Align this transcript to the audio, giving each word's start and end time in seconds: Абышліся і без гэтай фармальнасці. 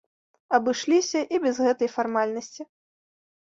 Абышліся 0.57 1.19
і 1.37 1.43
без 1.45 1.61
гэтай 1.67 1.89
фармальнасці. 1.99 2.61